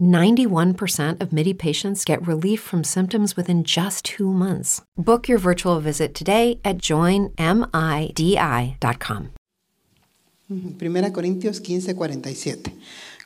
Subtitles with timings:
[0.00, 4.82] 91% of MIDI patients get relief from symptoms within just two months.
[4.96, 7.34] Book your virtual visit today at joinmidi.com.
[10.78, 12.72] Primera Corintios 15, 47.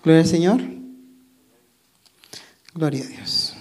[0.03, 0.61] Gloria al Señor.
[2.75, 3.55] Gloria a Dios.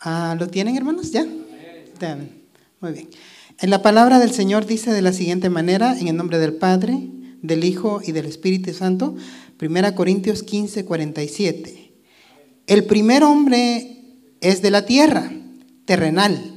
[0.00, 1.12] Ah, ¿Lo tienen, hermanos?
[1.12, 1.24] ¿Ya?
[1.24, 3.08] Muy bien.
[3.60, 7.08] En la palabra del Señor dice de la siguiente manera, en el nombre del Padre,
[7.44, 9.14] del Hijo y del Espíritu Santo,
[9.58, 11.92] Primera Corintios 15, 47.
[12.66, 13.98] El primer hombre
[14.40, 15.30] es de la tierra,
[15.84, 16.54] terrenal,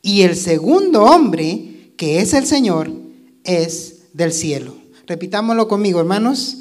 [0.00, 2.90] y el segundo hombre, que es el Señor,
[3.44, 4.74] es del cielo.
[5.06, 6.58] Repitámoslo conmigo, hermanos.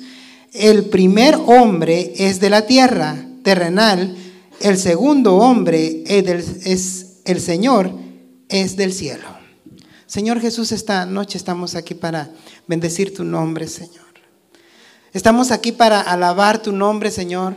[0.53, 4.17] El primer hombre es de la tierra, terrenal,
[4.59, 7.91] el segundo hombre es, el Señor,
[8.49, 9.40] es del cielo.
[10.11, 12.31] Señor Jesús, esta noche estamos aquí para
[12.67, 14.03] bendecir tu nombre, Señor.
[15.13, 17.55] Estamos aquí para alabar tu nombre, Señor.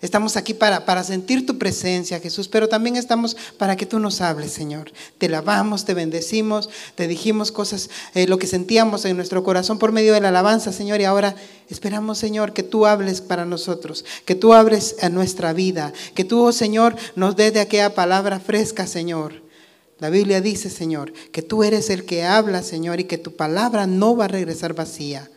[0.00, 4.20] Estamos aquí para, para sentir tu presencia, Jesús, pero también estamos para que tú nos
[4.20, 4.90] hables, Señor.
[5.18, 9.92] Te lavamos, te bendecimos, te dijimos cosas, eh, lo que sentíamos en nuestro corazón por
[9.92, 11.36] medio de la alabanza, Señor, y ahora
[11.70, 16.46] esperamos, Señor, que tú hables para nosotros, que tú hables a nuestra vida, que tú,
[16.46, 19.51] oh Señor, nos des de aquella palabra fresca, Señor.
[20.02, 23.86] La Biblia dice, Señor, que tú eres el que habla, Señor, y que tu palabra
[23.86, 25.30] no va a regresar vacía.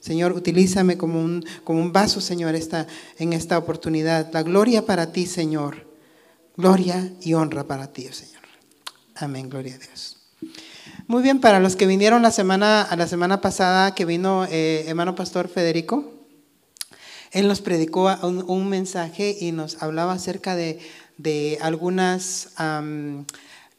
[0.00, 2.86] Señor, utilízame como un, como un vaso, Señor, esta,
[3.18, 4.32] en esta oportunidad.
[4.32, 5.86] La gloria para ti, Señor.
[6.56, 8.40] Gloria y honra para ti, Señor.
[9.16, 10.16] Amén, gloria a Dios.
[11.08, 14.86] Muy bien, para los que vinieron la semana, a la semana pasada que vino eh,
[14.88, 16.10] hermano pastor Federico,
[17.32, 22.48] él nos predicó un, mensaje y nos hablaba acerca de, algunas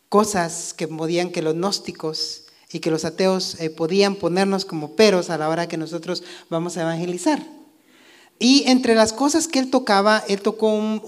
[0.10, 5.30] cosas que podían que los gnósticos y que los ateos eh, podían ponernos como peros
[5.30, 7.42] a la hora que nosotros vamos a evangelizar.
[8.40, 11.02] Y entre las cosas que él tocaba, él tocó un,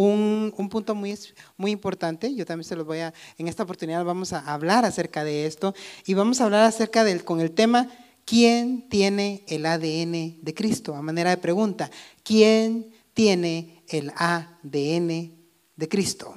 [0.58, 1.16] un, punto muy,
[1.58, 2.34] muy importante.
[2.34, 5.76] Yo también se los voy a, en esta oportunidad vamos a hablar acerca de esto
[6.08, 7.88] y vamos a hablar acerca del, con el tema,
[8.26, 10.96] ¿quién tiene el ADN de Cristo?
[10.96, 11.92] A manera de pregunta,
[12.24, 15.32] ¿quién tiene el ADN
[15.76, 16.34] de Cristo?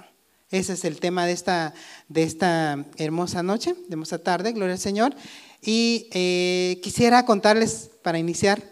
[0.52, 1.72] Ese es el tema de esta,
[2.08, 5.14] de esta hermosa noche, de hermosa tarde, gloria al Señor.
[5.62, 8.62] Y eh, quisiera contarles, para iniciar,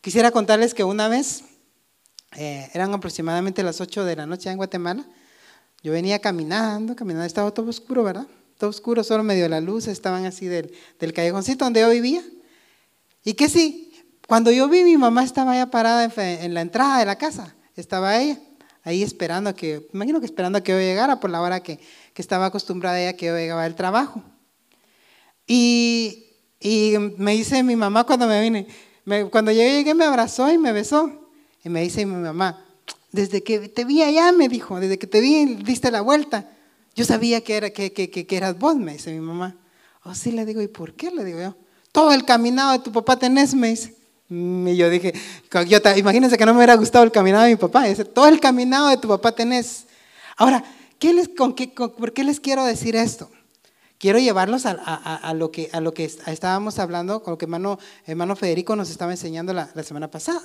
[0.00, 1.42] quisiera contarles que una vez,
[2.36, 5.04] eh, eran aproximadamente las 8 de la noche en Guatemala,
[5.82, 8.28] yo venía caminando, caminando, estaba todo oscuro, ¿verdad?
[8.56, 12.22] Todo oscuro, solo medio la luz, estaban así del, del callejoncito donde yo vivía.
[13.24, 13.92] Y que sí,
[14.28, 18.16] cuando yo vi, mi mamá estaba allá parada en la entrada de la casa, estaba
[18.16, 18.38] ella
[18.86, 21.80] ahí esperando que, imagino que esperando que yo llegara por la hora que,
[22.14, 24.22] que estaba acostumbrada ella que yo llegaba del trabajo.
[25.44, 26.26] Y,
[26.60, 28.68] y, me dice mi mamá cuando me vine,
[29.32, 31.10] cuando yo llegué me abrazó y me besó.
[31.64, 32.64] Y me dice mi mamá,
[33.10, 36.48] desde que te vi allá, me dijo, desde que te vi, diste la vuelta.
[36.94, 39.56] Yo sabía que, era, que, que, que eras vos, me dice mi mamá.
[40.04, 41.10] Oh, sí, le digo, ¿y por qué?
[41.10, 41.56] Le digo yo.
[41.90, 43.96] Todo el caminado de tu papá tenés, me dice.
[44.28, 45.14] Y yo dije,
[45.96, 47.84] imagínense que no me hubiera gustado el caminado de mi papá.
[47.84, 49.86] Dice, todo el caminado de tu papá tenés.
[50.36, 50.64] Ahora,
[50.98, 53.30] ¿qué les, con qué, ¿por qué les quiero decir esto?
[53.98, 57.78] Quiero llevarlos a, a, lo, que, a lo que estábamos hablando, con lo que hermano,
[58.04, 60.42] hermano Federico nos estaba enseñando la, la semana pasada.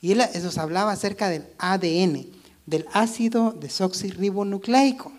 [0.00, 2.26] Y él nos hablaba acerca del ADN,
[2.66, 5.12] del ácido desoxirribonucleico,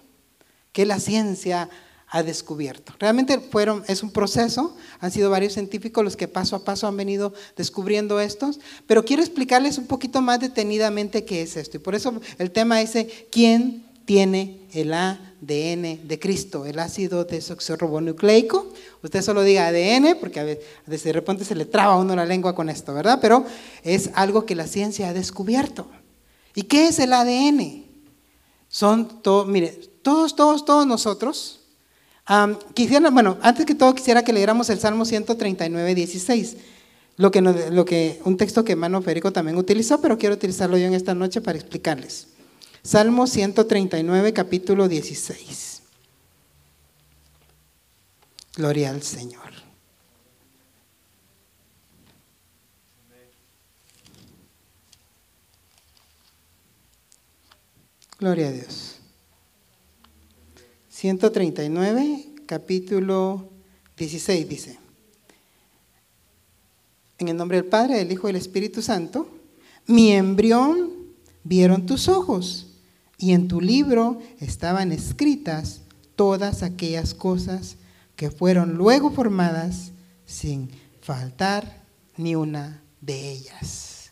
[0.71, 1.69] que la ciencia
[2.11, 2.93] ha descubierto.
[2.99, 6.97] Realmente fueron, es un proceso, han sido varios científicos los que paso a paso han
[6.97, 11.77] venido descubriendo estos, pero quiero explicarles un poquito más detenidamente qué es esto.
[11.77, 12.93] Y por eso el tema es,
[13.31, 18.73] ¿quién tiene el ADN de Cristo, el ácido desoxirribonucleico?
[19.03, 22.25] Usted solo diga ADN, porque a veces de repente se le traba a uno la
[22.25, 23.19] lengua con esto, ¿verdad?
[23.21, 23.45] Pero
[23.83, 25.87] es algo que la ciencia ha descubierto.
[26.55, 27.85] ¿Y qué es el ADN?
[28.67, 29.69] Son, todo, mire,
[30.01, 31.58] todos, todos, todos nosotros,
[32.73, 36.57] quisiera, bueno, antes que todo quisiera que leyéramos el Salmo 139, 16,
[37.17, 40.85] lo que, lo que, un texto que hermano Federico también utilizó, pero quiero utilizarlo yo
[40.85, 42.27] en esta noche para explicarles.
[42.83, 45.81] Salmo 139, capítulo 16.
[48.55, 49.49] Gloria al Señor.
[58.19, 58.88] Gloria a Dios.
[60.99, 63.47] 139, capítulo
[63.95, 64.79] 16 dice,
[67.17, 69.29] en el nombre del Padre, del Hijo y del Espíritu Santo,
[69.87, 70.91] mi embrión
[71.45, 72.81] vieron tus ojos
[73.17, 75.83] y en tu libro estaban escritas
[76.17, 77.77] todas aquellas cosas
[78.17, 79.93] que fueron luego formadas
[80.25, 80.69] sin
[80.99, 81.81] faltar
[82.17, 84.11] ni una de ellas.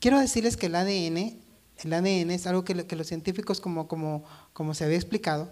[0.00, 1.36] Quiero decirles que el ADN,
[1.84, 4.24] el ADN es algo que, los científicos, como, como,
[4.54, 5.50] como se había explicado,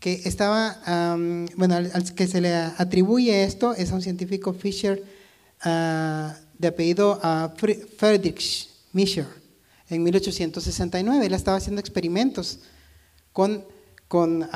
[0.00, 0.78] que estaba,
[1.56, 5.02] bueno, al, que se le atribuye esto es a un científico Fisher
[5.62, 7.48] ah, de apellido uh,
[7.96, 9.26] Friedrich Mischer
[9.88, 11.26] en 1869.
[11.26, 12.60] Él estaba haciendo experimentos
[13.32, 13.64] con,
[14.08, 14.48] con,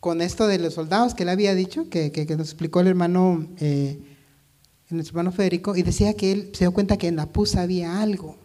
[0.00, 3.46] con esto de los soldados que él había dicho, que, que, nos explicó el hermano,
[3.58, 4.00] eh,
[4.88, 8.00] el hermano Federico, y decía que él se dio cuenta que en la pus había
[8.00, 8.36] algo.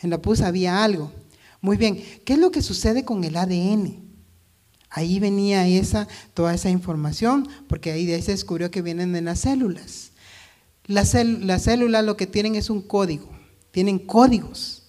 [0.00, 1.10] En la pus había algo.
[1.60, 4.11] Muy bien, ¿qué es lo que sucede con el ADN?
[4.94, 9.22] Ahí venía esa, toda esa información, porque ahí, de ahí se descubrió que vienen de
[9.22, 10.10] las células.
[10.86, 13.28] Las, células lo que tienen es un código,
[13.70, 14.82] tienen códigos.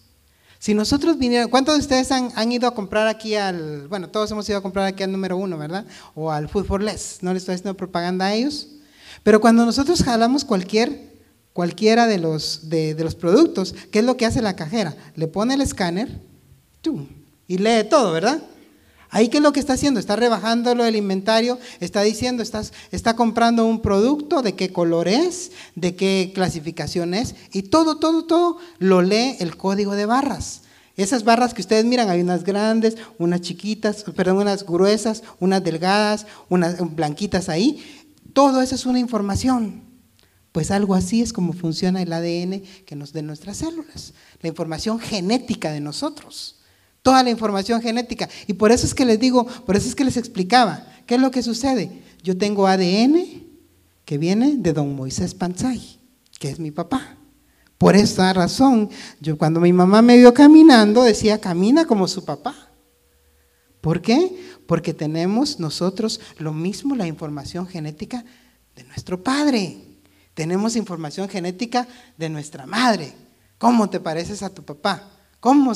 [0.59, 4.47] Si nosotros vinieran, ¿cuántos de ustedes han, ido a comprar aquí al, bueno, todos hemos
[4.49, 5.85] ido a comprar aquí al número uno, ¿verdad?
[6.15, 8.67] O al Food for Less, no les estoy haciendo propaganda a ellos.
[9.23, 11.13] Pero cuando nosotros jalamos cualquier,
[11.53, 14.95] cualquiera de los, de, los productos, ¿qué es lo que hace la cajera?
[15.15, 16.19] Le pone el escáner
[17.47, 18.41] y lee todo, ¿verdad?
[19.13, 19.99] Ahí qué es lo que está haciendo?
[19.99, 25.95] Está rebajándolo el inventario, está diciendo, está comprando un producto, de qué color es, de
[25.95, 30.61] qué clasificación es, y todo, todo, todo lo lee el código de barras.
[30.97, 36.25] Esas barras que ustedes miran, hay unas grandes, unas chiquitas, perdón, unas gruesas, unas delgadas,
[36.49, 37.83] unas blanquitas ahí.
[38.33, 39.83] Todo eso es una información.
[40.51, 44.99] Pues algo así es como funciona el ADN que nos de nuestras células, la información
[44.99, 46.62] genética de nosotros
[47.03, 48.27] toda la información genética.
[48.47, 51.21] Y por eso es que les digo, por eso es que les explicaba, ¿qué es
[51.21, 52.01] lo que sucede?
[52.23, 53.43] Yo tengo ADN
[54.05, 55.99] que viene de don Moisés Panzay,
[56.39, 57.17] que es mi papá.
[57.77, 58.89] Por esa razón,
[59.19, 62.55] yo cuando mi mamá me vio caminando, decía, camina como su papá.
[63.81, 64.41] ¿Por qué?
[64.65, 68.23] Porque tenemos nosotros lo mismo, la información genética
[68.77, 69.77] de nuestro padre.
[70.33, 71.85] Tenemos información genética
[72.17, 73.13] de nuestra madre.
[73.57, 75.12] ¿Cómo te pareces a tu papá?
[75.43, 75.73] ¿Cómo,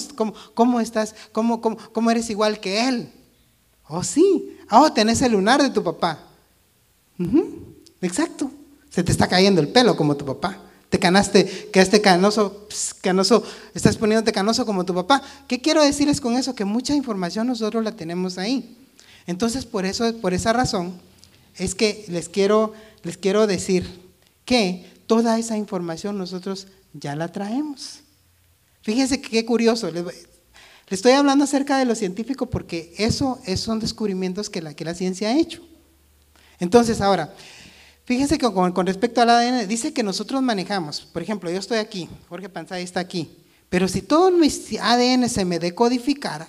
[0.53, 1.13] cómo, estás?
[1.33, 3.11] ¿Cómo, cómo, eres igual que él?
[3.89, 4.57] Oh, sí.
[4.71, 6.19] Oh, tenés el lunar de tu papá.
[8.01, 8.49] Exacto.
[8.89, 10.57] Se te está cayendo el pelo como tu papá.
[10.87, 12.65] Te canaste, quedaste canoso,
[13.01, 13.43] canoso,
[13.73, 15.21] estás poniéndote canoso como tu papá.
[15.49, 16.55] ¿Qué quiero decirles con eso?
[16.55, 18.77] Que mucha información nosotros la tenemos ahí.
[19.25, 20.93] Entonces, por eso, por esa razón,
[21.57, 22.71] es que les quiero,
[23.03, 23.85] les quiero decir
[24.45, 27.99] que toda esa información nosotros ya la traemos.
[28.81, 29.91] Fíjense qué curioso.
[29.91, 30.03] Le
[30.89, 35.29] estoy hablando acerca de lo científico porque eso, son descubrimientos que la, que la ciencia
[35.29, 35.61] ha hecho.
[36.59, 37.33] Entonces, ahora,
[38.05, 42.09] fíjense que con, respecto al ADN, dice que nosotros manejamos, por ejemplo, yo estoy aquí,
[42.29, 43.29] Jorge Panzay está aquí,
[43.69, 44.47] pero si todo mi
[44.81, 46.47] ADN se me decodificara,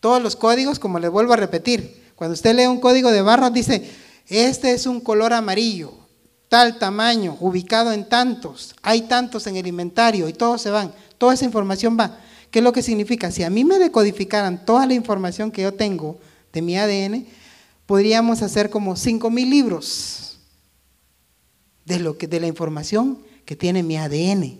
[0.00, 3.52] todos los códigos, como les vuelvo a repetir, cuando usted lee un código de barras,
[3.52, 3.90] dice,
[4.28, 5.92] este es un color amarillo,
[6.48, 10.92] tal tamaño, ubicado en tantos, hay tantos en el inventario y todos se van.
[11.18, 12.18] Toda esa información va.
[12.50, 13.30] ¿Qué es lo que significa?
[13.30, 16.18] Si a mí me decodificaran toda la información que yo tengo
[16.52, 17.26] de mi ADN,
[17.86, 20.38] podríamos hacer como 5.000 libros
[21.84, 24.58] de, lo que, de la información que tiene mi ADN.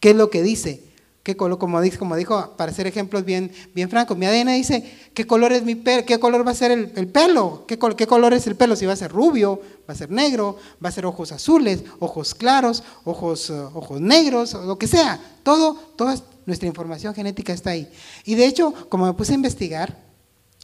[0.00, 0.82] ¿Qué es lo que dice?
[1.22, 5.64] ¿Qué como, dijo, para hacer ejemplos bien, bien francos, mi ADN dice qué color es
[5.64, 8.86] mi qué color va a ser el, pelo, ¿Qué, qué, color es el pelo, si
[8.86, 12.82] va a ser rubio, va a ser negro, va a ser ojos azules, ojos claros,
[13.04, 15.20] ojos, uh, ojos negros, lo que sea.
[15.42, 17.86] Todo, toda nuestra información genética está ahí.
[18.24, 19.98] Y de hecho, como me puse a investigar,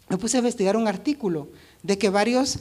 [0.08, 1.48] me puse a investigar un artículo
[1.82, 2.58] de que varios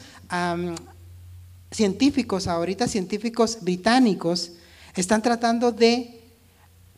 [1.72, 4.52] científicos, ahorita científicos británicos,
[4.96, 6.25] están tratando de,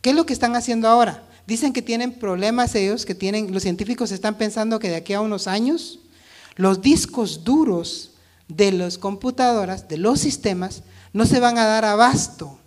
[0.08, 1.22] ¿qué es lo que están haciendo ahora?
[1.46, 5.20] Dicen que tienen problemas ellos, que tienen, los científicos están pensando que de aquí a
[5.20, 6.00] unos años,
[6.56, 8.12] los discos duros
[8.48, 12.58] de las computadoras, de los sistemas, no se van a dar abasto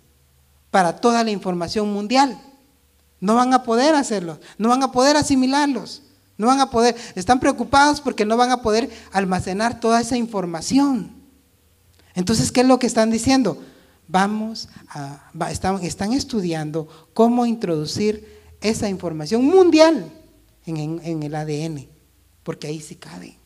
[0.69, 2.39] para toda la información mundial.
[3.19, 6.03] No van a poder hacerlo, no van a poder asimilarlos,
[6.37, 11.11] no van a poder, están preocupados porque no van a poder almacenar toda esa información.
[12.13, 13.57] Entonces, ¿qué es lo que están diciendo?
[14.07, 20.11] Vamos a, están, estudiando cómo introducir esa información mundial
[20.65, 21.87] en, en el ADN,
[22.43, 23.41] porque ahí sí cabe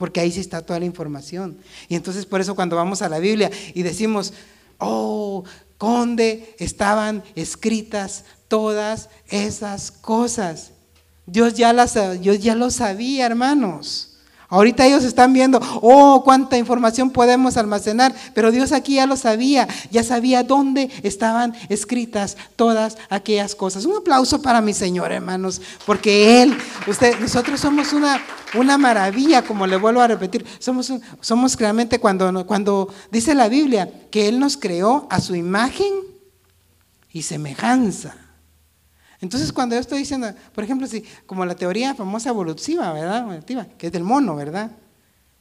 [0.00, 1.58] porque ahí sí está toda la información.
[1.86, 4.32] Y entonces por eso cuando vamos a la Biblia y decimos,
[4.78, 5.44] oh,
[5.76, 10.72] conde, estaban escritas todas esas cosas.
[11.26, 14.09] Dios ya, las, Dios ya lo sabía, hermanos.
[14.50, 19.68] Ahorita ellos están viendo, oh, cuánta información podemos almacenar, pero Dios aquí ya lo sabía,
[19.92, 23.84] ya sabía dónde estaban escritas todas aquellas cosas.
[23.84, 28.20] Un aplauso para mi Señor, hermanos, porque Él, usted, nosotros somos una,
[28.54, 33.88] una maravilla, como le vuelvo a repetir, somos, somos realmente cuando, cuando dice la Biblia
[34.10, 35.92] que Él nos creó a su imagen
[37.12, 38.16] y semejanza.
[39.20, 43.20] Entonces, cuando yo estoy diciendo, por ejemplo, si, como la teoría famosa evolutiva, ¿verdad?
[43.20, 44.70] Evolutiva, que es del mono, ¿verdad?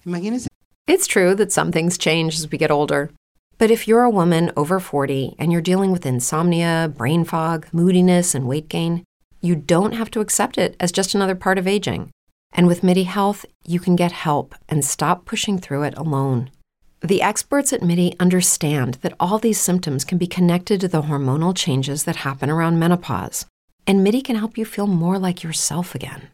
[0.05, 0.48] Imagínense.
[0.88, 3.09] It's true that some things change as we get older.
[3.57, 8.36] But if you're a woman over 40 and you're dealing with insomnia, brain fog, moodiness,
[8.36, 9.03] and weight gain,
[9.41, 12.09] you don't have to accept it as just another part of aging.
[12.51, 16.50] And with MIDI Health, you can get help and stop pushing through it alone.
[17.01, 21.55] The experts at MIDI understand that all these symptoms can be connected to the hormonal
[21.55, 23.45] changes that happen around menopause
[23.89, 26.29] and MIDI can help you feel more like yourself again.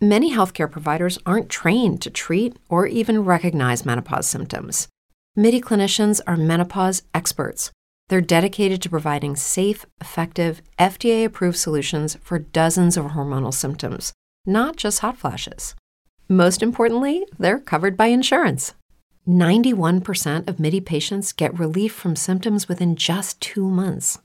[0.00, 4.88] Many healthcare providers aren't trained to treat or even recognize menopause symptoms.
[5.36, 7.70] MIDI clinicians are menopause experts.
[8.08, 14.12] They're dedicated to providing safe, effective, FDA approved solutions for dozens of hormonal symptoms,
[14.44, 15.76] not just hot flashes.
[16.28, 18.74] Most importantly, they're covered by insurance.
[19.28, 24.18] 91% of MIDI patients get relief from symptoms within just two months.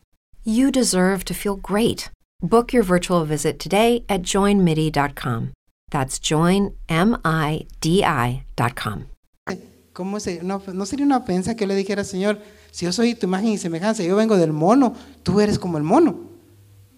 [0.43, 2.09] You deserve to feel great.
[2.41, 5.51] Book your virtual visit today at joinmidi.com.
[5.91, 6.75] That's joinmidi.com.
[9.93, 12.39] ¿Cómo se, no, no sería una ofensa que yo le dijera, Señor,
[12.71, 15.83] si yo soy tu imagen y semejanza, yo vengo del mono, tú eres como el
[15.83, 16.31] mono.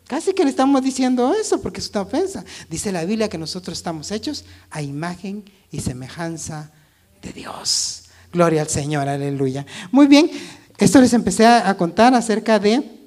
[0.07, 2.45] Casi que le estamos diciendo eso porque es una ofensa.
[2.69, 6.71] Dice la Biblia que nosotros estamos hechos a imagen y semejanza
[7.21, 8.03] de Dios.
[8.31, 9.65] Gloria al Señor, aleluya.
[9.91, 10.29] Muy bien,
[10.77, 13.02] esto les empecé a contar acerca de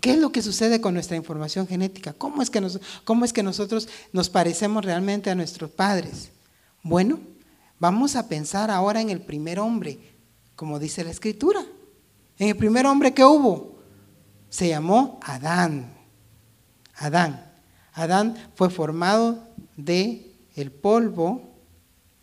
[0.00, 2.12] ¿Qué es lo que sucede con nuestra información genética?
[2.12, 2.66] ¿Cómo es, que
[3.04, 6.30] ¿Cómo es que nosotros nos parecemos realmente a nuestros padres?
[6.82, 7.18] Bueno,
[7.78, 9.98] vamos a pensar ahora en el primer hombre,
[10.56, 11.60] como dice la escritura.
[12.38, 13.78] En el primer hombre que hubo,
[14.48, 15.92] se llamó Adán.
[16.96, 17.52] Adán.
[17.92, 21.50] Adán fue formado de el polvo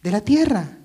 [0.01, 0.77] de la tierra.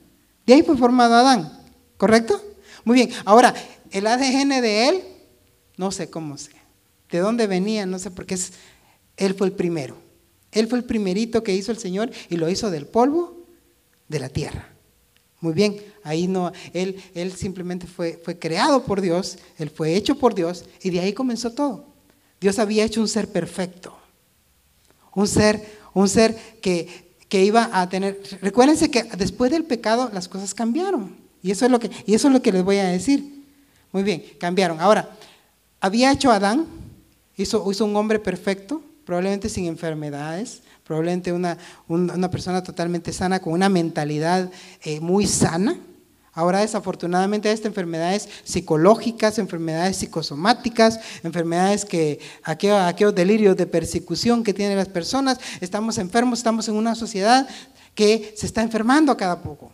[0.47, 1.61] De ahí fue formado Adán,
[1.97, 2.41] ¿correcto?
[2.85, 3.11] Muy bien.
[3.25, 3.55] Ahora,
[3.91, 5.03] el ADN de él,
[5.77, 6.62] no sé cómo sea.
[7.13, 7.85] ¿De dónde venía?
[7.85, 8.55] No sé, porque es,
[9.19, 9.97] Él fue el primero.
[10.51, 13.47] Él fue el primerito que hizo el Señor y lo hizo del polvo
[14.09, 14.71] de la tierra.
[15.41, 20.17] Muy bien, ahí no, Él, él simplemente fue, fue creado por Dios, Él fue hecho
[20.17, 21.85] por Dios y de ahí comenzó todo.
[22.41, 23.95] Dios había hecho un ser perfecto,
[25.15, 25.63] un ser,
[25.95, 31.17] un ser que, que iba a tener, recuérdense que después del pecado las cosas cambiaron.
[31.43, 33.45] Y eso es lo que, y eso es lo que les voy a decir.
[33.91, 34.81] Muy bien, cambiaron.
[34.81, 35.11] Ahora,
[35.81, 36.67] había hecho Adán,
[37.37, 41.59] Hizo, un hombre perfecto, probablemente sin enfermedades, probablemente una,
[41.89, 44.51] una persona totalmente sana, con una mentalidad
[44.83, 45.79] eh, muy sana.
[46.35, 54.55] Ahora desafortunadamente hay enfermedades psicológicas, enfermedades psicosomáticas, enfermedades que, aquellos, aquellos delirios de persecución que
[54.55, 57.47] tienen las personas, estamos enfermos, estamos en una sociedad
[57.95, 59.73] que se está enfermando a cada poco.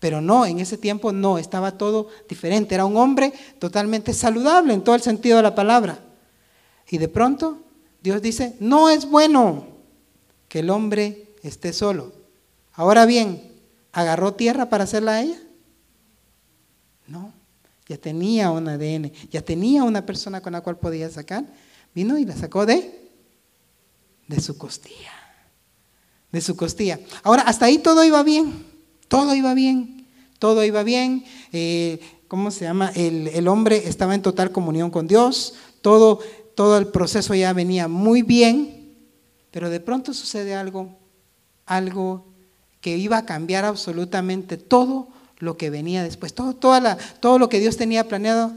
[0.00, 2.74] Pero no, en ese tiempo no, estaba todo diferente.
[2.74, 6.03] Era un hombre totalmente saludable en todo el sentido de la palabra.
[6.88, 7.58] Y de pronto
[8.02, 9.66] Dios dice, no es bueno
[10.48, 12.12] que el hombre esté solo.
[12.74, 13.52] Ahora bien,
[13.92, 15.40] ¿agarró tierra para hacerla a ella?
[17.06, 17.32] No,
[17.88, 21.44] ya tenía un ADN, ya tenía una persona con la cual podía sacar.
[21.94, 23.10] Vino y la sacó de,
[24.26, 25.12] de su costilla.
[26.32, 26.98] De su costilla.
[27.22, 28.66] Ahora, hasta ahí todo iba bien,
[29.08, 31.24] todo iba bien, todo iba bien.
[31.52, 32.90] Eh, ¿Cómo se llama?
[32.94, 36.20] El, el hombre estaba en total comunión con Dios, todo
[36.54, 38.96] todo el proceso ya venía muy bien,
[39.50, 40.96] pero de pronto sucede algo,
[41.66, 42.24] algo
[42.80, 45.08] que iba a cambiar absolutamente todo
[45.38, 48.52] lo que venía después, todo, toda la, todo lo que Dios tenía planeado,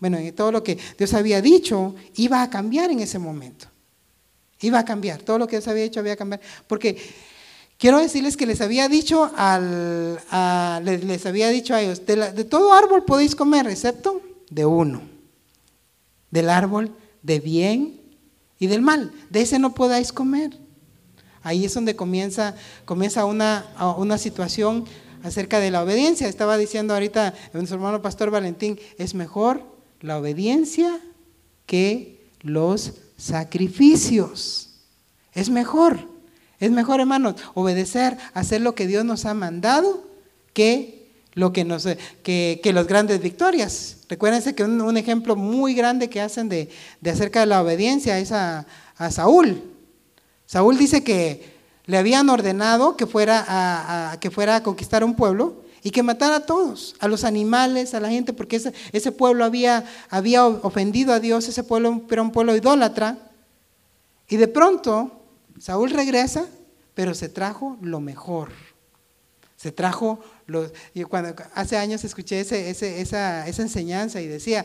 [0.00, 3.66] bueno, todo lo que Dios había dicho, iba a cambiar en ese momento.
[4.60, 6.40] Iba a cambiar, todo lo que Dios había dicho había a cambiar.
[6.66, 6.96] Porque
[7.78, 10.20] quiero decirles que les había dicho, al,
[10.84, 14.20] les, había dicho a ellos, de, de todo árbol podéis comer, excepto
[14.50, 15.02] de uno,
[16.30, 16.92] del árbol
[17.24, 18.00] de bien
[18.60, 19.10] y del mal.
[19.30, 20.56] De ese no podáis comer.
[21.42, 22.54] Ahí es donde comienza,
[22.84, 23.66] comienza una,
[23.98, 24.84] una situación
[25.24, 26.28] acerca de la obediencia.
[26.28, 29.64] Estaba diciendo ahorita nuestro hermano Pastor Valentín, es mejor
[30.00, 31.00] la obediencia
[31.66, 34.70] que los sacrificios.
[35.32, 36.08] Es mejor,
[36.60, 40.08] es mejor hermanos, obedecer, hacer lo que Dios nos ha mandado
[40.52, 40.93] que
[41.34, 41.86] lo que nos
[42.22, 43.98] que, que las grandes victorias.
[44.08, 46.68] Recuérdense que un, ejemplo muy grande que hacen de,
[47.04, 48.66] acerca de la obediencia es a,
[49.10, 49.60] Saúl.
[50.46, 51.52] Saúl dice que
[51.86, 56.36] le habían ordenado que fuera a, que fuera a conquistar un pueblo y que matara
[56.36, 61.12] a todos, a los animales, a la gente, porque ese, ese pueblo había, había ofendido
[61.12, 63.18] a Dios, ese pueblo era un pueblo idólatra.
[64.28, 65.10] Y de pronto
[65.58, 66.46] Saúl regresa,
[66.94, 68.50] pero se trajo lo mejor.
[69.56, 70.20] Se trajo
[71.08, 74.64] cuando, hace años escuché ese, esa, esa, enseñanza y decía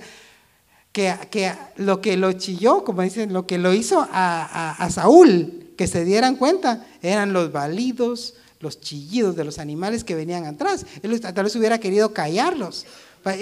[0.91, 6.03] que, lo que lo chilló, como dicen, lo que lo hizo a, Saúl, que se
[6.03, 10.85] dieran cuenta, eran los balidos, los chillidos de los animales que venían atrás.
[11.01, 12.85] Él tal vez hubiera querido callarlos.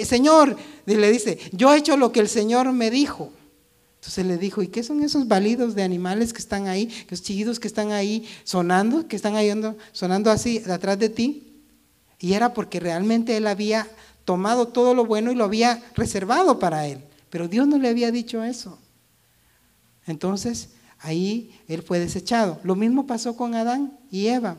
[0.04, 3.32] Señor, le dice, yo he hecho lo que el Señor me dijo.
[4.00, 7.58] Entonces le dijo, ¿y qué son esos balidos de animales que están ahí, los chillidos
[7.58, 9.52] que están ahí sonando, que están ahí
[9.92, 11.47] sonando así detrás de ti?
[12.18, 13.86] Y era porque realmente él había
[14.24, 17.02] tomado todo lo bueno y lo había reservado para él.
[17.30, 18.78] Pero Dios no le había dicho eso.
[20.06, 22.60] Entonces, ahí él fue desechado.
[22.62, 24.56] Lo mismo pasó con Adán y Eva.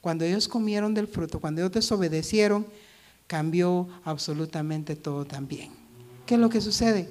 [0.00, 2.66] Cuando ellos comieron del fruto, cuando ellos desobedecieron,
[3.26, 5.70] cambió absolutamente todo también.
[6.26, 7.08] ¿Qué es lo que sucede?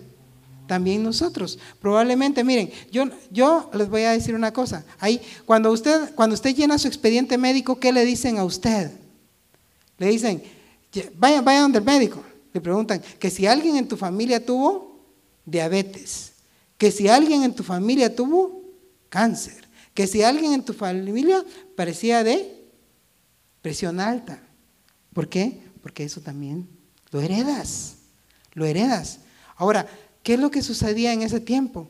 [0.68, 1.58] También nosotros.
[1.82, 4.86] Probablemente, miren, yo, yo les voy a decir una cosa.
[5.00, 8.92] Ahí, cuando usted, cuando usted llena su expediente médico, ¿qué le dicen a usted?
[10.00, 10.42] Le dicen,
[11.16, 12.24] vayan, vayan donde el médico.
[12.52, 15.06] Le preguntan que si alguien en tu familia tuvo
[15.46, 16.34] diabetes,
[16.78, 18.64] que si alguien en tu familia tuvo
[19.10, 22.60] cáncer, que si alguien en tu familia parecía de
[23.62, 24.42] presión alta.
[25.14, 25.62] ¿Por qué?
[25.82, 26.68] Porque eso también
[27.12, 27.98] lo heredas,
[28.54, 29.20] lo heredas.
[29.56, 29.88] Ahora,
[30.24, 31.90] ¿qué es lo que sucedía en ese tiempo?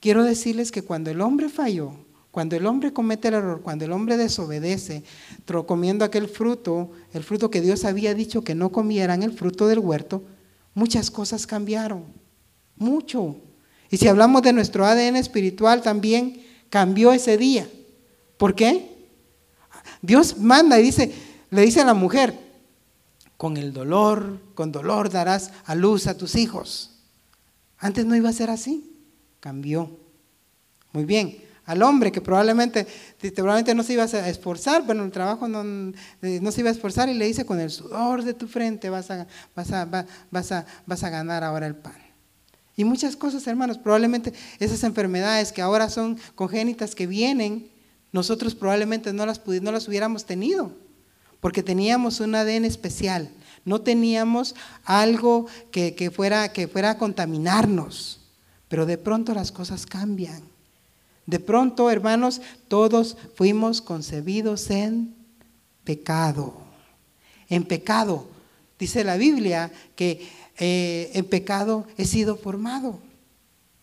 [0.00, 3.92] Quiero decirles que cuando el hombre falló, cuando el hombre comete el error, cuando el
[3.92, 5.04] hombre desobedece,
[5.66, 9.80] comiendo aquel fruto, el fruto que Dios había dicho que no comieran, el fruto del
[9.80, 10.24] huerto,
[10.72, 12.06] muchas cosas cambiaron.
[12.76, 13.36] Mucho.
[13.90, 17.68] Y si hablamos de nuestro ADN espiritual, también cambió ese día.
[18.38, 19.10] ¿Por qué?
[20.00, 21.12] Dios manda y dice,
[21.50, 22.34] le dice a la mujer,
[23.36, 26.92] con el dolor, con dolor darás a luz a tus hijos.
[27.76, 28.90] Antes no iba a ser así,
[29.38, 29.98] cambió.
[30.92, 32.86] Muy bien al hombre que probablemente,
[33.34, 37.08] probablemente no se iba a esforzar, bueno, el trabajo no, no, se iba a esforzar
[37.08, 40.66] y le dice, con el sudor de tu frente vas a, vas a, vas a,
[40.86, 41.96] vas a ganar ahora el pan.
[42.74, 47.70] Y muchas cosas, hermanos, probablemente esas enfermedades que ahora son congénitas que vienen,
[48.10, 50.72] nosotros probablemente no las, no las hubiéramos tenido,
[51.40, 53.30] porque teníamos un ADN especial,
[53.64, 58.20] no teníamos algo que, que, fuera, que fuera a contaminarnos,
[58.68, 60.51] pero de pronto las cosas cambian.
[61.26, 65.14] De pronto, hermanos, todos fuimos concebidos en
[65.84, 66.54] pecado.
[67.48, 68.26] En pecado.
[68.78, 73.00] Dice la Biblia que eh, en pecado he sido formado.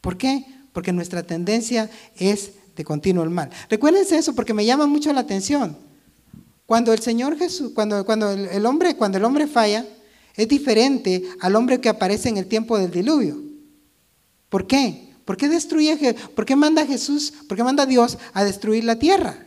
[0.02, 0.45] ¿Por qué?
[0.73, 3.49] Porque nuestra tendencia es de continuo el mal.
[3.69, 5.78] Recuérdense eso porque me llama mucho la atención.
[6.65, 9.86] Cuando el Señor Jesús, cuando, cuando el hombre, cuando el hombre falla,
[10.36, 13.41] es diferente al hombre que aparece en el tiempo del diluvio.
[14.49, 15.08] ¿Por qué?
[15.29, 19.45] ¿Por qué destruye, por qué manda Jesús, por qué manda Dios a destruir la tierra?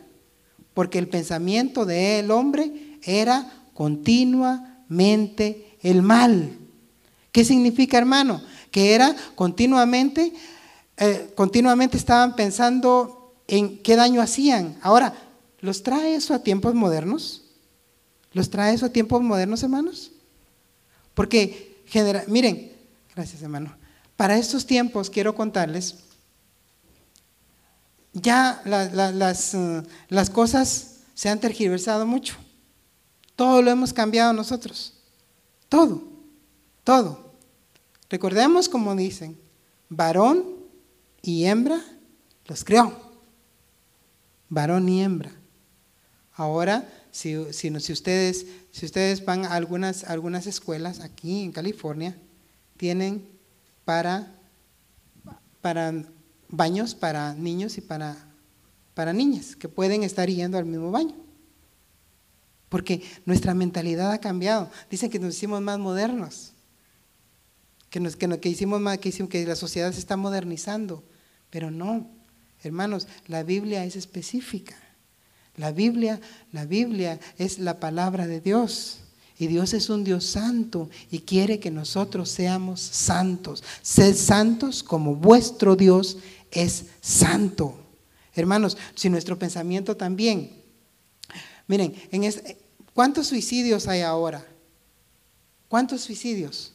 [0.73, 6.57] Porque el pensamiento del hombre era continuamente el mal.
[7.33, 8.41] ¿Qué significa, hermano?
[8.71, 10.31] Que era continuamente,
[10.95, 14.77] eh, continuamente estaban pensando en qué daño hacían.
[14.81, 15.13] Ahora,
[15.59, 17.43] ¿los trae eso a tiempos modernos?
[18.31, 20.13] ¿Los trae eso a tiempos modernos, hermanos?
[21.13, 21.75] Porque,
[22.29, 22.71] miren,
[23.13, 23.82] gracias, hermano.
[24.23, 25.95] Para estos tiempos quiero contarles,
[28.13, 32.37] ya las, eh, las cosas se han tergiversado mucho.
[33.35, 34.93] Todo lo hemos cambiado nosotros.
[35.67, 36.07] Todo,
[36.85, 37.33] todo.
[38.09, 39.37] Recordemos como dicen,
[39.89, 40.55] varón
[41.21, 41.81] y hembra
[42.45, 42.97] los creó.
[44.47, 45.33] Varón y hembra.
[46.31, 52.15] Ahora si, si, si, ustedes, si ustedes van a algunas, algunas escuelas aquí en California,
[52.77, 53.32] tienen
[53.85, 54.35] para,
[55.61, 55.93] para
[56.53, 58.15] baños para niños y para,
[58.93, 61.15] para niñas, que pueden estar yendo al mismo baño.
[62.69, 64.69] Porque nuestra mentalidad ha cambiado.
[64.89, 66.53] Dicen que nos hicimos más modernos,
[67.89, 71.03] que, nos, que, que hicimos más, que, hicimos, que la sociedad se está modernizando.
[71.49, 72.07] Pero no,
[72.63, 74.75] hermanos, la Biblia es específica.
[75.55, 76.19] La Biblia,
[76.51, 79.02] la Biblia es la palabra de Dios.
[79.37, 83.63] Y Dios es un Dios santo y quiere que nosotros seamos santos.
[83.81, 86.17] Sed santos como vuestro Dios
[86.51, 87.75] es santo.
[88.35, 90.51] Hermanos, si nuestro pensamiento también.
[91.67, 92.57] Miren, en este,
[92.93, 94.45] ¿cuántos suicidios hay ahora?
[95.67, 96.73] ¿Cuántos suicidios?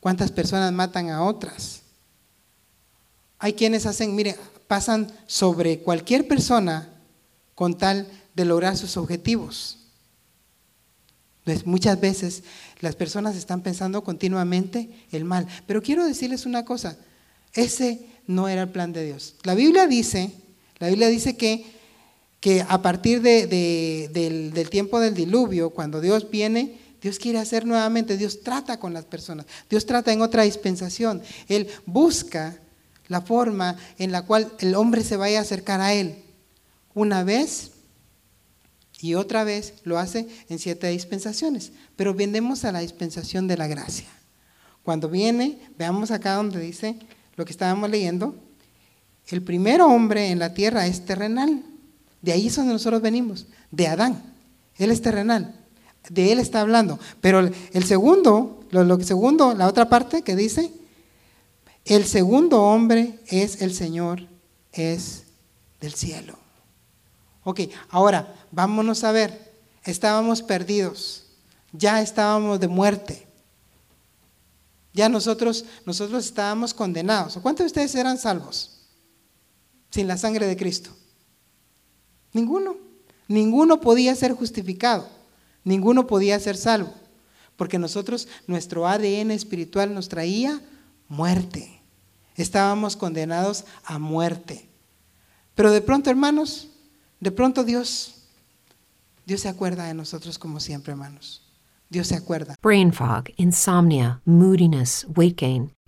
[0.00, 1.82] ¿Cuántas personas matan a otras?
[3.38, 6.94] Hay quienes hacen, miren, pasan sobre cualquier persona
[7.54, 9.77] con tal de lograr sus objetivos.
[11.48, 12.42] Entonces, muchas veces
[12.80, 15.46] las personas están pensando continuamente el mal.
[15.66, 16.98] Pero quiero decirles una cosa,
[17.54, 19.34] ese no era el plan de Dios.
[19.44, 20.30] La Biblia dice,
[20.78, 21.64] la Biblia dice que,
[22.40, 23.46] que a partir de,
[24.12, 29.06] del tiempo del diluvio, cuando Dios viene, Dios quiere hacer nuevamente, Dios trata con las
[29.06, 31.22] personas, Dios trata en otra dispensación.
[31.48, 32.58] Él busca
[33.06, 36.16] la forma en la cual el hombre se vaya a acercar a Él.
[36.92, 37.70] Una vez
[39.00, 41.72] y otra vez lo hace en siete dispensaciones.
[41.96, 44.08] Pero vendemos a la dispensación de la gracia.
[44.82, 46.96] Cuando viene, veamos acá donde dice
[47.36, 48.34] lo que estábamos leyendo,
[49.28, 51.62] el primer hombre en la tierra es terrenal.
[52.22, 54.34] De ahí es donde nosotros venimos, de Adán.
[54.76, 55.54] Él es terrenal.
[56.08, 56.98] De él está hablando.
[57.20, 60.72] Pero el, segundo, lo, lo segundo, la otra parte que dice,
[61.84, 64.26] el segundo hombre es el Señor,
[64.72, 65.24] es
[65.80, 66.47] del cielo.
[67.48, 69.54] Ok, ahora vámonos a ver.
[69.82, 71.24] Estábamos perdidos,
[71.72, 73.26] ya estábamos de muerte.
[74.92, 77.38] Ya nosotros, nosotros estábamos condenados.
[77.40, 78.82] ¿Cuántos de ustedes eran salvos
[79.88, 80.90] sin la sangre de Cristo?
[82.34, 82.76] Ninguno.
[83.28, 85.08] Ninguno podía ser justificado.
[85.64, 86.92] Ninguno podía ser salvo.
[87.56, 90.60] Porque nosotros, nuestro ADN espiritual nos traía
[91.08, 91.80] muerte.
[92.36, 94.68] Estábamos condenados a muerte.
[95.54, 96.68] Pero de pronto, hermanos,
[97.20, 98.14] de pronto Dios,
[99.26, 101.42] Dios se acuerda de nosotros como siempre, hermanos.
[101.90, 102.54] Dios se acuerda.
[102.62, 105.72] Brain fog, insomnia, moodiness, weight gain.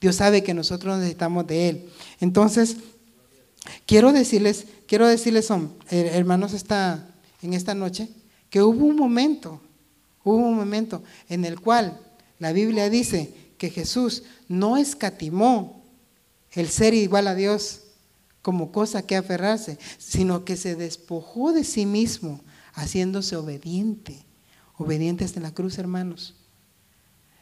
[0.00, 1.88] Dios sabe que nosotros necesitamos de Él.
[2.20, 2.76] Entonces,
[3.86, 5.48] quiero decirles, quiero decirles,
[5.90, 7.08] hermanos, esta,
[7.42, 8.08] en esta noche,
[8.50, 9.60] que hubo un momento,
[10.22, 11.98] hubo un momento en el cual
[12.38, 15.84] la Biblia dice que Jesús no escatimó
[16.52, 17.82] el ser igual a Dios
[18.42, 22.40] como cosa que aferrarse, sino que se despojó de sí mismo,
[22.74, 24.24] haciéndose obediente,
[24.76, 26.45] obediente hasta la cruz, hermanos.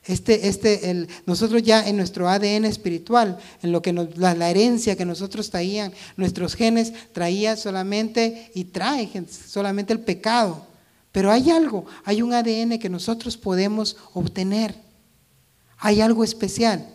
[0.06, 4.50] Este, este, el, nosotros ya en nuestro ADN espiritual, en lo que nos, la, la,
[4.50, 9.10] herencia que nosotros traían, nuestros genes traía solamente y trae
[9.46, 10.66] solamente el pecado.
[11.10, 14.74] Pero hay algo, hay un ADN que nosotros podemos obtener.
[15.78, 16.86] Hay algo especial.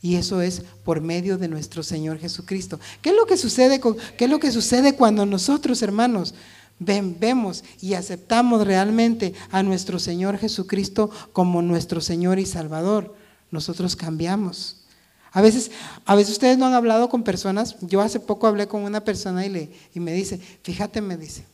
[0.00, 2.80] Y eso es por medio de nuestro Señor Jesucristo.
[3.00, 6.34] ¿Qué es lo que sucede, con, qué es lo que sucede cuando nosotros, hermanos,
[6.78, 13.14] vemos y aceptamos realmente a nuestro Señor Jesucristo como nuestro Señor y Salvador,
[13.50, 14.84] nosotros cambiamos.
[15.32, 15.70] A veces,
[16.04, 19.44] a veces ustedes no han hablado con personas, yo hace poco hablé con una persona
[19.44, 21.44] y, le, y me dice, fíjate, me dice,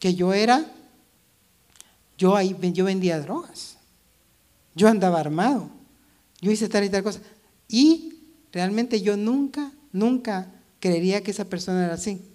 [0.00, 0.66] que yo era,
[2.18, 3.76] yo, ahí, yo vendía drogas,
[4.74, 5.70] yo andaba armado,
[6.40, 7.20] yo hice tal y tal cosa,
[7.68, 8.18] y
[8.52, 12.31] realmente yo nunca, nunca creería que esa persona era así.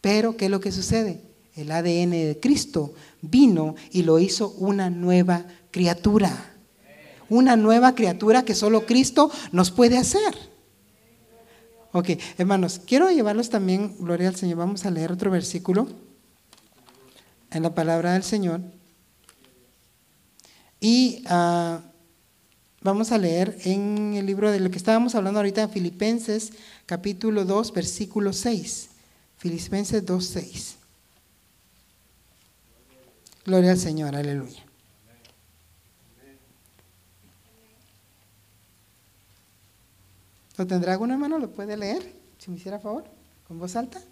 [0.00, 1.22] Pero, ¿qué es lo que sucede?
[1.54, 6.54] El ADN de Cristo vino y lo hizo una nueva criatura.
[7.28, 10.34] Una nueva criatura que solo Cristo nos puede hacer.
[11.92, 15.88] Ok, hermanos, quiero llevarlos también, gloria al Señor, vamos a leer otro versículo
[17.50, 18.60] en la palabra del Señor.
[20.80, 21.80] Y uh,
[22.80, 26.52] vamos a leer en el libro de lo que estábamos hablando ahorita en Filipenses,
[26.86, 28.89] capítulo 2, versículo 6.
[29.40, 30.74] Filipenses 2.6.
[33.46, 34.62] Gloria al Señor, aleluya.
[40.58, 41.38] ¿Lo tendrá alguna mano?
[41.38, 42.14] ¿Lo puede leer?
[42.38, 43.04] Si me hiciera favor,
[43.48, 44.02] con voz alta.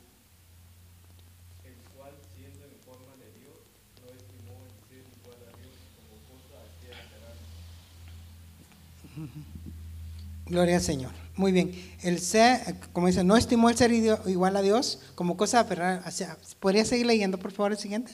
[10.46, 11.27] Gloria al Señor.
[11.38, 11.70] Muy bien.
[12.02, 16.02] El ser, como dice, no estimó el ser igual a Dios como cosa a aferrar.
[16.04, 18.12] o sea, ¿Podría seguir leyendo, por favor, el siguiente?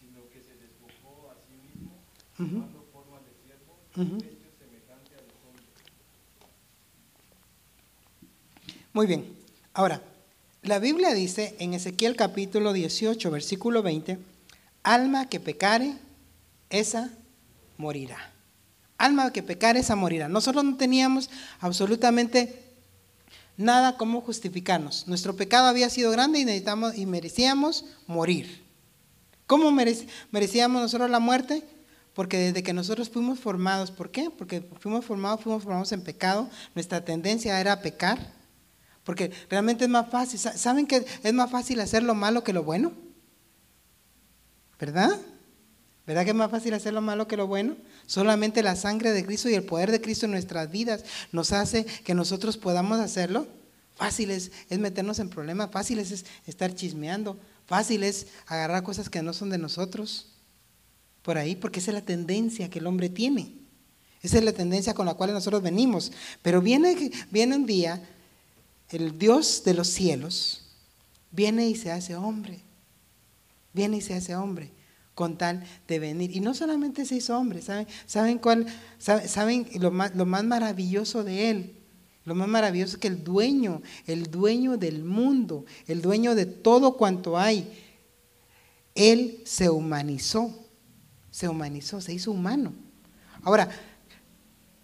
[0.00, 1.92] sino que se despojó a sí mismo,
[2.92, 4.16] forma de siervo, ujú.
[4.16, 5.64] hecho semejante a los hombres.
[8.92, 9.36] Muy bien.
[9.72, 10.02] Ahora,
[10.62, 14.18] la Biblia dice en Ezequiel capítulo 18, versículo 20,
[14.82, 15.94] alma que pecare,
[16.68, 17.12] esa
[17.76, 18.32] morirá.
[18.98, 20.28] Alma que pecare, esa morirá.
[20.28, 21.30] Nosotros no teníamos
[21.60, 22.64] absolutamente
[23.56, 25.06] nada como justificarnos.
[25.06, 28.64] Nuestro pecado había sido grande y necesitamos y merecíamos morir.
[29.46, 31.64] ¿Cómo merec- merecíamos nosotros la muerte?
[32.12, 34.30] Porque desde que nosotros fuimos formados, ¿por qué?
[34.30, 38.32] Porque fuimos formados, fuimos formados en pecado, nuestra tendencia era pecar,
[39.04, 40.38] porque realmente es más fácil.
[40.40, 42.92] Sa- ¿Saben que es más fácil hacer lo malo que lo bueno?
[44.78, 45.16] ¿Verdad?
[46.08, 47.76] ¿Verdad que es más fácil hacer lo malo que lo bueno?
[48.06, 51.84] Solamente la sangre de Cristo y el poder de Cristo en nuestras vidas nos hace
[51.84, 53.46] que nosotros podamos hacerlo.
[53.94, 59.20] Fácil es, meternos en problemas, fácil es, es estar chismeando, fácil es agarrar cosas que
[59.20, 60.28] no son de nosotros
[61.20, 63.52] por ahí, porque esa es la tendencia que el hombre tiene.
[64.22, 66.10] Esa es la tendencia con la cual nosotros venimos.
[66.40, 68.02] Pero viene, viene un día,
[68.88, 70.62] el Dios de los cielos
[71.30, 72.60] viene y se hace hombre.
[73.74, 74.77] Viene y se hace hombre
[75.18, 76.30] con tal de venir.
[76.36, 78.66] Y no solamente se hizo hombre, ¿saben, ¿Saben cuál?
[78.98, 81.74] sabe- ¿Saben lo más, lo más maravilloso de él?
[82.24, 86.96] Lo más maravilloso es que el dueño, el dueño del mundo, el dueño de todo
[86.96, 87.66] cuanto hay,
[88.94, 90.54] él se humanizó,
[91.32, 92.72] se humanizó, se hizo humano.
[93.42, 93.68] Ahora,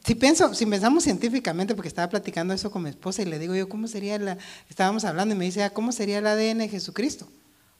[0.05, 3.55] si pienso, si pensamos científicamente, porque estaba platicando eso con mi esposa y le digo
[3.55, 4.37] yo, ¿cómo sería la,
[4.69, 7.29] estábamos hablando y me dice, ah, ¿cómo sería el ADN de Jesucristo?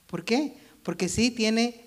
[0.07, 0.57] ¿Por qué?
[0.85, 1.84] Porque sí tiene,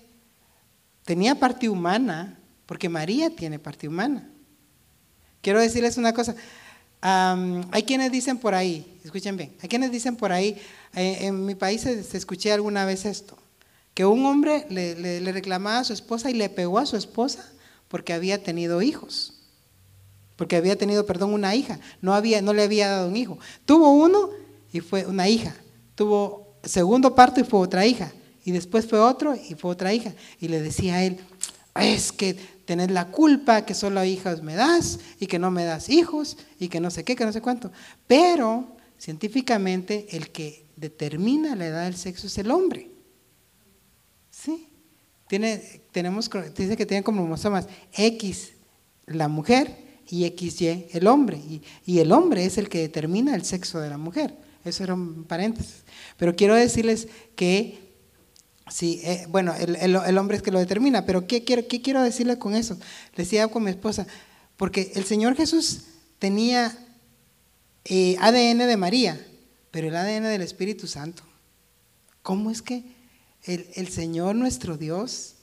[1.08, 4.28] tenía parte humana, porque María tiene parte humana.
[5.40, 6.36] Quiero decirles una cosa,
[7.00, 10.60] hay quienes dicen por ahí, escuchen bien, hay quienes dicen por ahí,
[10.94, 13.38] eh, en mi país se, escuché alguna vez esto,
[13.94, 16.98] que un hombre le, le- le reclamaba a su esposa y le pegó a su
[16.98, 17.50] esposa
[17.88, 19.32] porque había tenido hijos
[20.36, 23.38] porque había tenido, perdón, una hija, no, había, no le había dado un hijo.
[23.64, 24.30] Tuvo uno
[24.72, 25.52] y fue una hija,
[25.96, 28.12] tuvo segundo parto y fue otra hija,
[28.48, 30.14] y después fue otro y fue otra hija.
[30.40, 31.18] Y le decía a él,
[31.78, 32.32] es que
[32.64, 36.68] tenés la culpa que solo hijas me das y que no me das hijos y
[36.68, 37.70] que no sé qué, que no sé cuánto.
[38.06, 42.90] Pero científicamente el que determina la edad del sexo es el hombre.
[44.30, 44.70] ¿Sí?
[45.28, 48.52] Tiene, tenemos, dice que tiene como más X
[49.04, 49.76] la mujer
[50.08, 51.36] y XY el hombre.
[51.36, 54.34] Y, y el hombre es el que determina el sexo de la mujer.
[54.64, 55.84] Eso era un paréntesis.
[56.16, 57.87] Pero quiero decirles que,
[58.70, 62.38] sí, eh, bueno, el, hombre es que lo determina, pero ¿qué quiero, ¿qué quiero decirles
[62.38, 62.74] con eso?
[63.14, 64.06] Le decía con mi esposa,
[64.56, 65.82] porque el Señor Jesús
[66.18, 66.76] tenía
[67.84, 69.26] eh, ADN de María,
[69.70, 71.22] pero el ADN del Espíritu Santo.
[72.22, 72.84] ¿Cómo es que
[73.44, 75.34] el, el Señor nuestro Dios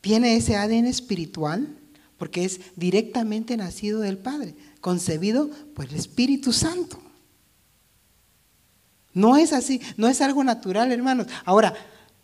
[0.00, 1.78] tiene ese ADN espiritual?
[2.18, 7.00] Porque es directamente nacido del Padre, concebido por el Espíritu Santo.
[9.14, 11.28] No es así, no es algo natural, hermanos.
[11.44, 11.74] Ahora,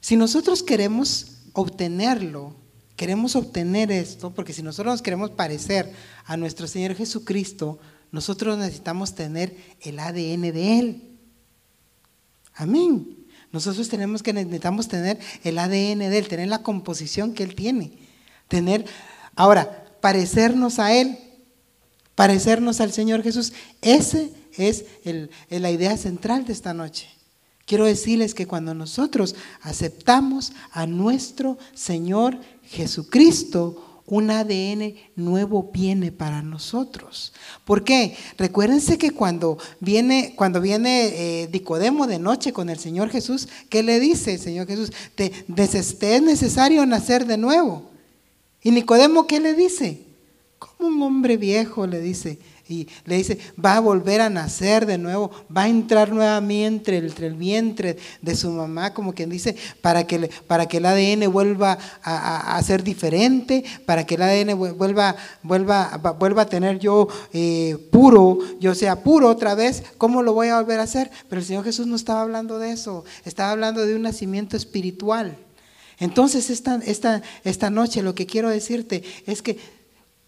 [0.00, 2.54] si nosotros queremos obtenerlo,
[2.96, 5.92] queremos obtener esto, porque si nosotros nos queremos parecer
[6.24, 7.78] a nuestro Señor Jesucristo,
[8.12, 11.18] nosotros necesitamos tener el ADN de Él.
[12.54, 13.16] Amén.
[13.52, 17.92] Nosotros tenemos que necesitamos tener el ADN de Él, tener la composición que Él tiene.
[18.48, 18.84] Tener,
[19.34, 21.18] ahora, parecernos a Él,
[22.14, 23.52] parecernos al Señor Jesús.
[23.80, 27.08] Ese es el- la idea central de esta noche.
[27.70, 36.42] Quiero decirles que cuando nosotros aceptamos a nuestro Señor Jesucristo, un ADN nuevo viene para
[36.42, 37.32] nosotros.
[37.64, 38.16] ¿Por qué?
[38.36, 43.84] Recuérdense que cuando viene, cuando viene eh, Nicodemo de noche con el Señor Jesús, ¿qué
[43.84, 44.90] le dice el Señor Jesús?
[45.14, 47.84] Te, te es necesario nacer de nuevo.
[48.64, 50.02] ¿Y Nicodemo qué le dice?
[50.58, 52.40] Como un hombre viejo le dice.
[52.70, 57.26] Y le dice, va a volver a nacer de nuevo, va a entrar nuevamente entre
[57.26, 61.76] el vientre de su mamá, como quien dice, para que, para que el ADN vuelva
[62.02, 66.46] a, a- a ser diferente, para que el ADN vu- vuelva, vuelva, va- vuelva a
[66.46, 70.84] tener yo eh, puro, yo sea puro otra vez, ¿cómo lo voy a volver a
[70.84, 71.10] hacer?
[71.28, 75.36] Pero el Señor Jesús no estaba hablando de eso, estaba hablando de un nacimiento espiritual.
[75.98, 79.58] Entonces esta, esta, esta noche lo que quiero decirte es que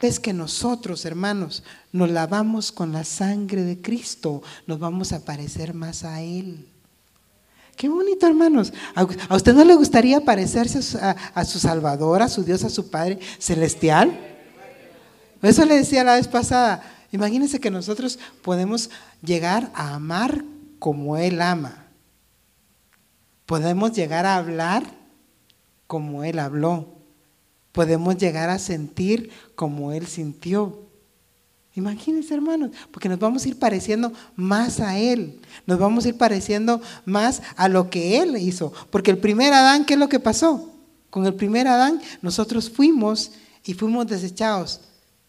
[0.00, 5.74] Vez que nosotros, hermanos, nos lavamos con la sangre de Cristo, nos vamos a parecer
[5.74, 6.66] más a Él.
[7.76, 8.72] Qué bonito, hermanos.
[8.94, 12.88] ¿A usted no le gustaría parecerse a, a su Salvador, a su Dios, a su
[12.88, 14.16] Padre celestial?
[15.42, 16.82] Eso le decía la vez pasada.
[17.12, 18.90] Imagínense que nosotros podemos
[19.22, 20.44] llegar a amar
[20.78, 21.84] como Él ama.
[23.46, 24.84] Podemos llegar a hablar
[25.86, 26.93] como Él habló.
[27.74, 30.84] Podemos llegar a sentir como Él sintió.
[31.74, 36.16] Imagínense, hermanos, porque nos vamos a ir pareciendo más a Él, nos vamos a ir
[36.16, 38.72] pareciendo más a lo que Él hizo.
[38.90, 40.72] Porque el primer Adán, ¿qué es lo que pasó?
[41.10, 43.32] Con el primer Adán nosotros fuimos
[43.64, 44.82] y fuimos desechados,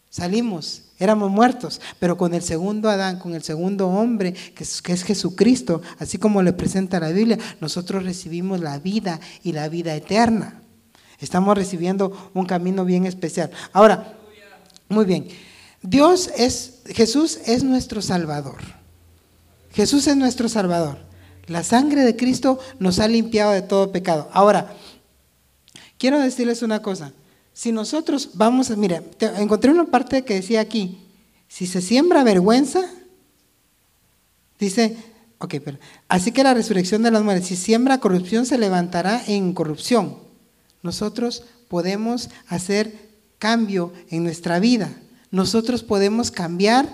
[0.08, 4.92] salimos, éramos muertos, pero con el segundo Adán, con el segundo hombre, que es, que
[4.92, 9.96] es Jesucristo, así como le presenta la Biblia, nosotros recibimos la vida y la vida
[9.96, 10.62] eterna.
[11.20, 13.50] Estamos recibiendo un camino bien especial.
[13.72, 14.14] Ahora,
[14.88, 15.28] muy bien.
[15.82, 18.58] Dios es, Jesús es nuestro Salvador.
[19.72, 20.98] Jesús es nuestro Salvador.
[21.46, 24.28] La sangre de Cristo nos ha limpiado de todo pecado.
[24.32, 24.74] Ahora,
[25.98, 27.12] quiero decirles una cosa.
[27.52, 29.02] Si nosotros vamos a, mira,
[29.38, 30.98] encontré una parte que decía aquí,
[31.48, 32.82] si se siembra vergüenza,
[34.58, 34.96] dice,
[35.38, 39.54] ok, pero, así que la resurrección de las mujeres, si siembra corrupción, se levantará en
[39.54, 40.25] corrupción.
[40.82, 43.06] Nosotros podemos hacer
[43.38, 44.92] cambio en nuestra vida.
[45.30, 46.88] Nosotros podemos cambiar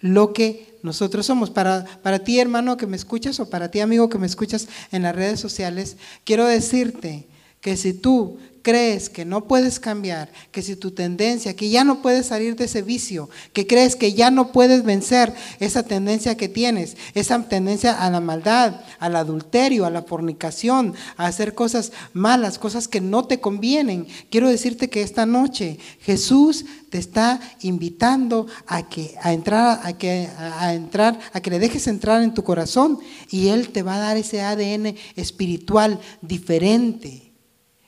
[0.00, 1.50] lo que nosotros somos.
[1.50, 5.02] Para, para ti, hermano, que me escuchas, o para ti, amigo, que me escuchas en
[5.02, 7.26] las redes sociales, quiero decirte
[7.60, 12.02] que si tú crees que no puedes cambiar, que si tu tendencia, que ya no
[12.02, 16.48] puedes salir de ese vicio, que crees que ya no puedes vencer esa tendencia que
[16.48, 22.58] tienes, esa tendencia a la maldad, al adulterio, a la fornicación, a hacer cosas malas,
[22.58, 28.88] cosas que no te convienen, quiero decirte que esta noche Jesús te está invitando a
[28.88, 32.98] que a entrar a que a, entrar a que le dejes entrar en tu corazón
[33.30, 37.25] y él te va a dar ese ADN espiritual diferente.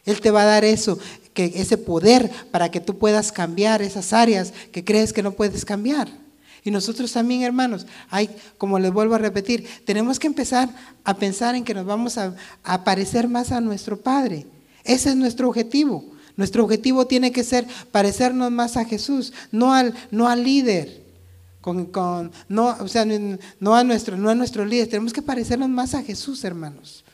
[0.08, 0.98] Él te va a dar eso,
[1.34, 5.66] que, ese poder para que tú puedas cambiar esas áreas que crees que no puedes
[5.66, 6.08] cambiar.
[6.64, 10.70] Y nosotros también, hermanos, hay, como les vuelvo a repetir, tenemos que empezar
[11.04, 12.34] a pensar en que nos vamos a,
[12.84, 14.46] parecer más a nuestro Padre.
[14.82, 16.04] Ese es nuestro objetivo.
[16.36, 21.04] Nuestro objetivo tiene que ser parecernos más a Jesús, no al, no al líder.
[21.60, 24.88] Con, con- no, o sea, no a, nuestro, no a nuestro líder.
[24.88, 27.04] Tenemos que parecernos más a Jesús, hermanos.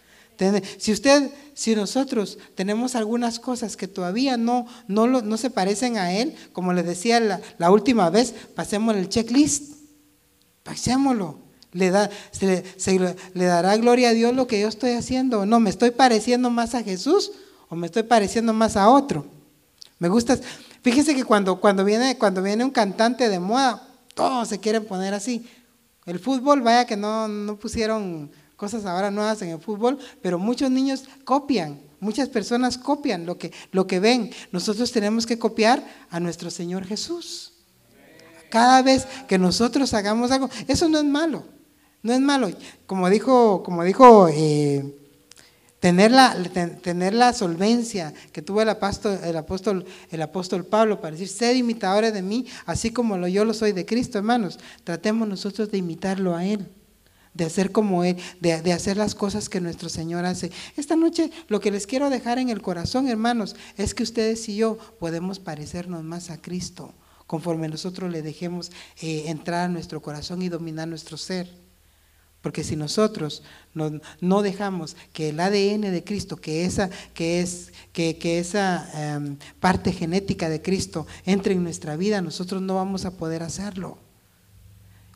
[0.79, 6.35] Si usted, si nosotros tenemos algunas cosas que todavía no, no, se parecen a Él,
[6.53, 7.21] como les decía
[7.59, 9.75] la, última vez, pasemos el checklist,
[10.63, 11.39] pasémoslo.
[11.73, 12.65] Le, da, se,
[13.35, 15.45] le- dará gloria a Dios lo que yo estoy haciendo.
[15.45, 17.33] No, me estoy pareciendo más a Jesús
[17.69, 19.27] o me estoy pareciendo más a otro.
[19.99, 20.39] Me gusta.
[20.83, 25.15] Fíjese que cuando, cuando, viene, cuando viene un cantante de moda, todos se quieren poner
[25.15, 25.45] así.
[26.07, 30.71] El fútbol, vaya que no, no pusieron cosas ahora nuevas en el fútbol, pero muchos
[30.71, 34.31] niños copian, muchas personas copian lo que, lo que ven.
[34.53, 37.53] Nosotros tenemos que copiar a nuestro Señor Jesús.
[38.51, 41.45] Cada vez que nosotros hagamos algo, eso no es malo,
[42.03, 42.51] no es malo.
[42.87, 44.95] Como dijo, como dijo eh,
[45.81, 51.01] tener, la, ten- tener la solvencia que tuvo el apóstol, el, apóstol, el apóstol Pablo
[51.01, 54.61] para decir, sed imitadores de mí, así como yo lo soy de Cristo, hermanos.
[54.85, 56.69] Tratemos nosotros de imitarlo a Él
[57.35, 60.51] de hacer como Él, de, de hacer las cosas que nuestro Señor hace.
[60.77, 64.57] Esta noche lo que les quiero dejar en el corazón, hermanos, es que ustedes y
[64.57, 66.95] yo podemos parecernos más a Cristo
[67.27, 68.71] conforme nosotros le dejemos
[69.01, 71.49] eh, entrar a nuestro corazón y dominar nuestro ser.
[72.43, 77.73] Porque si nosotros no, no dejamos que el ADN de Cristo, que esa, que es,
[77.95, 83.07] que, que esa em, parte genética de Cristo entre en nuestra vida, nosotros no vamos
[83.07, 83.97] a poder hacerlo.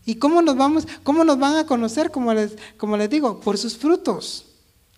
[0.08, 2.10] ¿Y cómo nos vamos, cómo nos van a conocer?
[2.10, 4.46] Como les, como les digo, por sus frutos.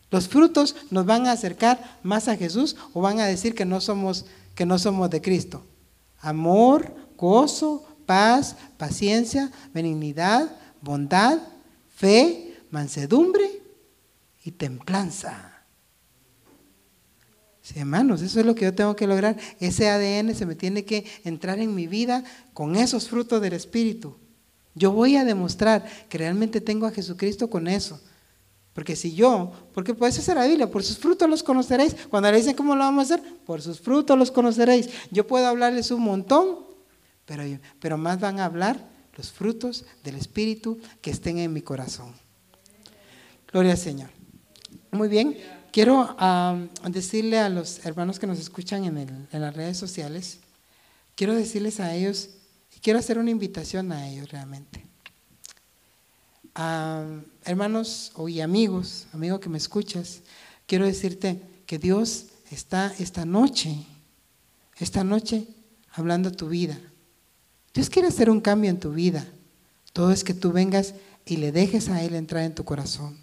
[0.08, 3.80] Los frutos nos van a acercar más a Jesús o van a decir que no
[3.80, 5.64] somos, que no somos de Cristo.
[6.20, 10.48] Amor, gozo, paz, paciencia, benignidad,
[10.80, 11.40] bondad,
[11.88, 13.64] fe, mansedumbre
[14.44, 15.64] y templanza.
[17.74, 19.36] Hermanos, eso es lo que yo tengo que lograr.
[19.58, 22.22] Ese ADN se me tiene que entrar en mi vida
[22.54, 24.16] con esos frutos del Espíritu.
[24.74, 28.00] Yo voy a demostrar que realmente tengo a Jesucristo con eso.
[28.72, 31.96] Porque si yo, porque puede ser la Biblia, por sus frutos los conoceréis.
[32.08, 34.88] Cuando le dicen cómo lo vamos a hacer, por sus frutos los conoceréis.
[35.10, 36.60] Yo puedo hablarles un montón,
[37.26, 37.42] pero,
[37.80, 42.14] pero más van a hablar los frutos del Espíritu que estén en mi corazón.
[43.52, 44.10] Gloria al Señor.
[44.92, 45.36] Muy bien,
[45.72, 46.16] quiero
[46.88, 50.40] decirle a los hermanos que nos escuchan en, las redes sociales,
[51.14, 52.30] quiero decirles a ellos,
[52.82, 54.84] quiero hacer una invitación a ellos realmente.
[57.44, 60.20] hermanos y amigos, amigo que me escuchas,
[60.66, 63.76] quiero decirte que Dios está esta noche,
[64.78, 65.46] esta noche
[65.92, 66.78] hablando tu vida.
[67.72, 69.26] Dios quiere hacer un cambio en tu vida.
[69.92, 73.18] Todo es que tú vengas y le dejes a Él entrar en tu corazón.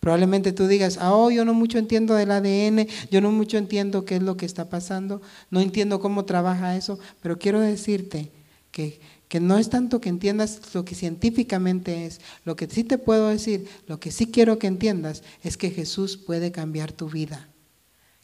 [0.00, 4.04] Probablemente tú digas, ah, oh, yo no mucho entiendo del ADN, yo no mucho entiendo
[4.04, 5.20] qué es lo que está pasando,
[5.50, 8.30] no entiendo cómo trabaja eso, pero quiero decirte
[8.70, 12.96] que, que no es tanto que entiendas lo que científicamente es, lo que sí te
[12.96, 17.48] puedo decir, lo que sí quiero que entiendas es que Jesús puede cambiar tu vida,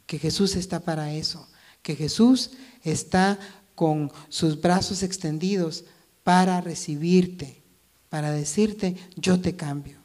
[0.07, 1.49] que Jesús está para eso,
[1.83, 2.53] que Jesús
[2.85, 3.39] está
[3.75, 5.85] con sus brazos extendidos
[6.22, 7.62] para recibirte,
[8.09, 10.03] para decirte, yo te cambio.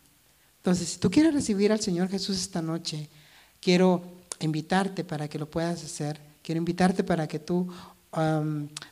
[0.69, 3.09] Entonces, si tú quieres recibir al Señor Jesús esta noche,
[3.59, 4.03] quiero
[4.39, 6.21] invitarte para que lo puedas hacer.
[6.43, 7.73] Quiero invitarte para que tú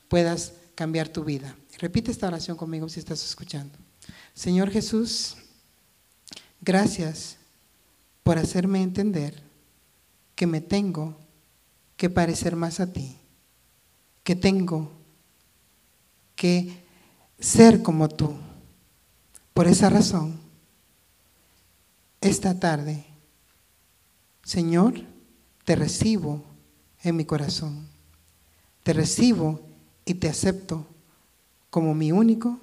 [0.08, 1.56] puedas cambiar tu vida.
[1.78, 3.78] Repite esta oración conmigo si estás escuchando.
[4.34, 5.38] Señor Jesús,
[6.62, 7.38] gracias
[8.24, 9.44] por hacerme entender
[10.34, 11.16] que me tengo
[11.96, 13.18] que parecer más a ti
[14.24, 14.92] que tengo
[16.36, 16.84] que
[17.40, 18.36] ser como tú.
[19.54, 20.47] Por esa razón,
[22.28, 23.06] esta tarde,
[24.44, 25.02] Señor,
[25.66, 26.44] te recibo
[27.04, 27.88] en mi corazón.
[28.84, 29.62] Te recibo
[30.06, 30.88] y te acepto
[31.70, 32.60] como mi único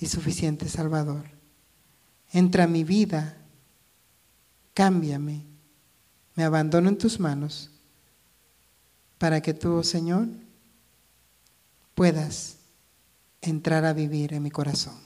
[0.00, 1.24] y suficiente Salvador.
[2.32, 3.36] Entra a mi vida,
[4.74, 5.44] cámbiame,
[6.34, 7.70] me abandono en tus manos
[9.18, 10.28] para que tú, oh Señor,
[11.94, 12.56] puedas
[13.40, 14.98] entrar a vivir en mi corazón.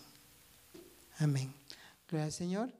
[1.19, 1.53] Amén.
[2.09, 2.80] Gracias, Señor.